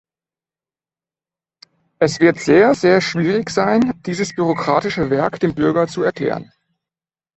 [1.99, 6.51] Es wird sehr, sehr schwierig sein, dieses bürokratische Werk dem Bürger zu erklären.